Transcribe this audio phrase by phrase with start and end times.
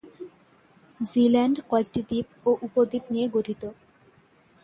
[1.09, 3.63] Zealand কয়েকটি দ্বীপ ও উপদ্বীপ নিয়ে গঠিত।